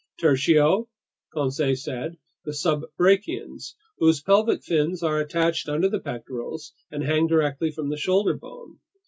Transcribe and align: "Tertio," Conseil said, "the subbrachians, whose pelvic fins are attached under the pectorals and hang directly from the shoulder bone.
"Tertio," 0.19 0.87
Conseil 1.31 1.75
said, 1.75 2.17
"the 2.43 2.53
subbrachians, 2.53 3.75
whose 3.99 4.19
pelvic 4.19 4.63
fins 4.63 5.03
are 5.03 5.19
attached 5.19 5.69
under 5.69 5.89
the 5.89 5.99
pectorals 5.99 6.73
and 6.89 7.03
hang 7.03 7.27
directly 7.27 7.69
from 7.69 7.89
the 7.89 7.97
shoulder 7.97 8.33
bone. 8.33 8.79